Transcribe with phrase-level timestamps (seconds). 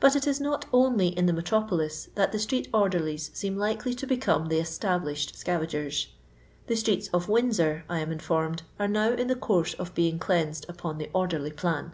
[0.00, 4.06] But it is not only in the metropolis that the street orderlies seem likely to
[4.06, 6.06] become the esta blished scavagers.
[6.66, 10.64] The streets of Windsor, I am informed, are now in the course of being cleansed
[10.66, 11.92] upon the orderly plan.